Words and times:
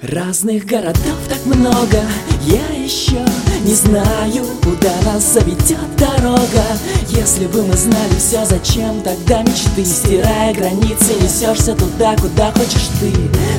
Разных 0.00 0.64
городов 0.64 1.18
так 1.28 1.44
много, 1.44 2.00
я 2.46 2.84
еще 2.84 3.18
не 3.64 3.74
знаю, 3.74 4.46
куда 4.62 4.92
нас 5.04 5.32
заведет 5.32 5.96
дорога. 5.96 6.64
Если 7.08 7.46
бы 7.46 7.64
мы 7.64 7.76
знали 7.76 8.14
все, 8.16 8.44
зачем 8.44 9.02
тогда 9.02 9.42
мечты? 9.42 9.84
Стирая 9.84 10.54
границы, 10.54 11.14
несешься 11.20 11.74
туда, 11.74 12.14
куда 12.14 12.52
хочешь 12.52 12.90
ты. 13.00 13.12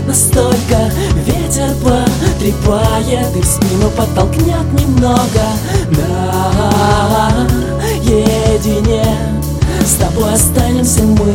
Настолько 0.08 0.90
ветер 1.26 1.76
потрепает 1.84 3.36
и 3.36 3.42
в 3.42 3.46
спину 3.46 3.90
подтолкнет 3.98 4.72
немного. 4.80 5.44
Наедине 8.10 9.04
с 9.86 9.96
тобой 9.96 10.34
останемся 10.34 11.02
мы 11.04 11.34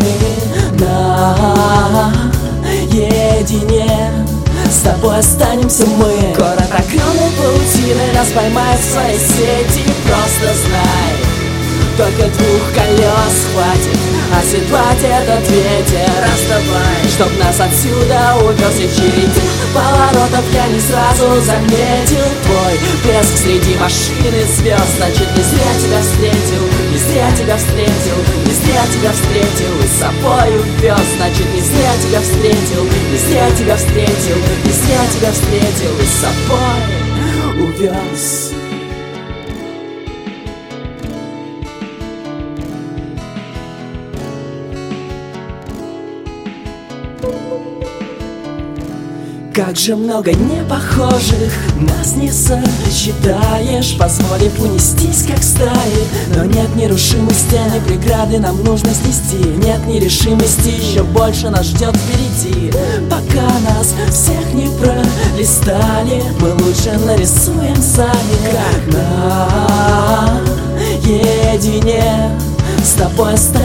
останемся 5.65 5.87
мы. 5.97 6.35
Город 6.35 6.71
огромной 6.71 7.31
паутины 7.37 8.13
Нас 8.15 8.29
поймает 8.33 8.81
в 8.81 8.85
своей 8.85 9.19
сети. 9.19 9.85
Просто 10.05 10.55
знай 10.55 11.13
Только 11.97 12.29
двух 12.29 12.73
колес 12.75 13.37
хватит. 13.53 13.99
Оседлать 14.37 15.03
этот 15.03 15.49
ветер 15.51 16.11
Расставай 16.23 17.09
Чтоб 17.09 17.39
нас 17.39 17.61
отсюда 17.61 18.37
увез 18.43 18.79
и 18.79 18.89
череде 18.89 19.41
Поворотов 19.73 20.45
я 20.53 20.67
не 20.69 20.81
сразу 20.81 21.41
заметил. 21.41 22.25
Твой 22.45 22.81
блеск 23.05 23.37
среди 23.37 23.77
машины 23.77 24.45
звезд 24.57 24.97
Значит 24.97 25.29
не 25.37 25.43
зря 25.43 25.73
тебя 25.81 26.01
встретил 26.01 26.74
Не 26.95 27.01
зря 27.01 27.29
тебя 27.37 27.57
встретил 27.57 28.15
Не 28.47 28.53
зря 28.53 28.83
тебя 28.93 29.11
встретил. 29.11 29.81
И 29.83 29.87
с 29.89 29.99
собой 29.99 30.61
увез 30.61 31.07
Значит 31.17 31.53
не 31.53 31.61
зря 31.61 31.93
тебя 32.01 32.21
встретил. 32.21 32.85
Не 33.11 33.19
зря 33.19 33.51
тебя 33.51 33.77
встретил 33.77 34.37
Не 34.65 34.71
зря 34.71 35.01
тебя 35.13 35.33
встретил. 35.33 35.99
И 35.99 36.07
с 36.07 36.21
собой 36.23 37.67
увез 37.67 38.64
Как 49.55 49.77
же 49.77 49.95
много 49.95 50.33
непохожих 50.33 51.53
Нас 51.79 52.17
не 52.17 52.29
сосчитаешь. 52.33 53.97
Позволив 53.97 54.61
унестись, 54.61 55.27
как 55.29 55.45
стаи. 55.45 56.09
Но 56.35 56.45
нет 56.45 56.75
нерушимости, 56.75 57.61
не 57.73 57.81
преграды 57.87 58.41
Нам 58.41 58.65
нужно 58.65 58.91
снести. 58.93 59.37
Нет 59.65 59.87
нерешимости, 59.87 60.71
еще 60.71 61.05
больше 61.05 61.51
нас 61.51 61.67
ждет 61.67 61.97
впереди. 61.97 62.73
Пока 63.09 63.47
нас 63.61 63.95
всех 64.11 64.53
не 64.55 64.69
пролистали 64.81 66.21
Мы 66.41 66.53
лучше 66.55 66.99
нарисуем 67.07 67.77
сами. 67.77 68.37
Как 68.51 68.93
наедине 71.05 72.31
С 72.83 72.95
тобой 72.95 73.35
останемся 73.35 73.64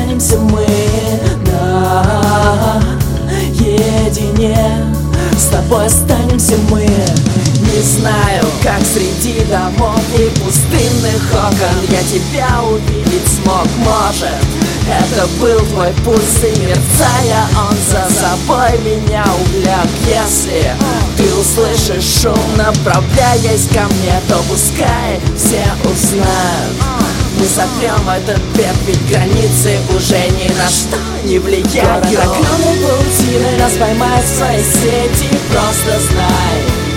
с 5.70 5.72
тобой 5.72 5.86
останемся 5.86 6.56
мы 6.72 6.81
Не 6.81 7.81
знаю, 7.81 8.44
как 8.64 8.81
среди 8.84 9.44
домов 9.45 10.02
и 10.17 10.30
пустынных 10.39 11.31
окон. 11.31 11.78
Я 11.89 12.02
тебя 12.03 12.64
увидеть 12.64 13.28
смог, 13.28 13.67
может 13.78 14.34
это 14.90 15.28
был 15.40 15.59
твой 15.67 15.94
пульс 16.03 16.44
и 16.44 16.59
мерцая 16.62 17.46
Он 17.56 17.78
за 17.91 18.12
собой 18.12 18.79
меня 18.84 19.24
увлек. 19.40 19.88
Если 20.08 20.74
ты 21.16 21.31
услышишь 21.35 22.22
шум, 22.22 22.58
направляясь 22.58 23.68
ко 23.68 23.81
мне 23.81 24.19
То 24.28 24.41
пускай 24.50 25.19
все 25.38 25.63
узнают 25.84 26.88
мы 27.39 27.45
сотрем 27.45 28.09
этот 28.09 28.41
бег, 28.55 28.75
ведь 28.85 29.07
границы 29.09 29.77
уже 29.95 30.19
ни 30.29 30.50
на 30.57 30.67
что 30.67 30.97
не 31.23 31.39
влияют. 31.39 32.05
Огромной 32.05 32.77
паутины 32.83 33.57
нас 33.57 33.73
поймает 33.79 34.25
в 34.25 34.38
своей 34.38 34.63
сети 34.63 35.29
Просто 35.51 35.99
знай, 36.11 36.89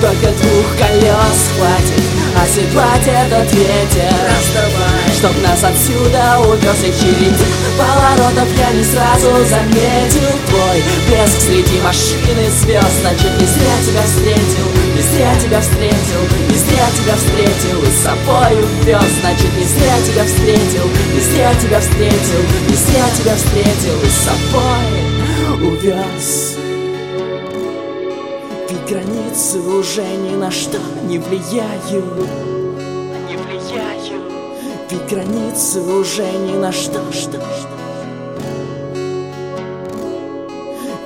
только 0.00 0.30
двух 0.30 0.76
колес 0.78 1.38
хватит 1.56 2.04
Оседлать 2.40 3.06
этот 3.06 3.52
ветер 3.52 4.14
Расставай, 4.30 5.10
чтоб 5.12 5.32
нас 5.42 5.64
отсюда 5.64 6.38
увез 6.46 6.78
и 6.84 6.92
череде 6.92 7.44
Поворотов 7.76 8.48
я 8.56 8.70
не 8.72 8.84
сразу 8.84 9.44
заметил. 9.44 10.30
Твой 10.46 10.82
блеск 11.08 11.40
среди 11.40 11.80
машины 11.80 12.48
звезд 12.62 13.00
Значит 13.00 13.40
не 13.40 13.46
зря 13.46 13.74
тебя 13.84 14.02
встретил, 14.02 14.68
не 14.94 15.02
зря 15.02 15.27
тебя 15.58 15.60
встретил 15.60 16.22
Не 16.48 16.56
зря 16.56 16.86
тебя 16.96 17.14
встретил. 17.16 17.82
И 17.82 17.90
с 17.90 18.02
собой 18.02 18.62
увез 18.62 19.10
Значит 19.20 19.56
не 19.56 19.64
зря 19.64 19.96
тебя 20.06 20.24
встретил, 20.24 20.84
не 21.14 21.20
зря 21.20 21.54
тебя 21.54 21.80
встретил 21.80 22.42
Не 22.68 22.74
зря 22.74 23.04
тебя 23.16 23.34
встретил. 23.36 24.02
И 24.02 24.08
с 24.08 24.18
собой 24.24 25.70
увез. 25.70 26.56
Ведь 28.70 28.86
границы 28.88 29.58
уже 29.60 30.02
ни 30.02 30.36
на 30.36 30.50
что 30.50 30.78
не 31.04 31.18
влияют. 31.18 31.90
Не 31.90 33.36
влияют. 33.36 34.12
Ведь 34.90 35.06
границы 35.10 35.80
уже 35.80 36.30
ни 36.30 36.56
на 36.56 36.72
что, 36.72 37.00
что, 37.12 37.40
что. 37.40 37.68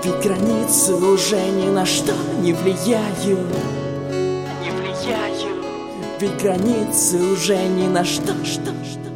Ведь 0.04 0.20
границы 0.24 0.94
уже 0.94 1.40
ни 1.50 1.68
на 1.68 1.86
что 1.86 2.12
Не 2.40 2.52
влияют 2.52 3.18
Ведь 6.20 6.40
границы 6.40 7.18
уже 7.18 7.56
ни 7.56 7.88
на 7.88 8.04
что, 8.04 8.32
что, 8.44 8.72
что 8.84 9.11